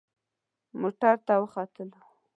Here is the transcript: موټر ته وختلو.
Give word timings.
موټر 0.79 1.15
ته 1.25 1.33
وختلو. 1.41 1.99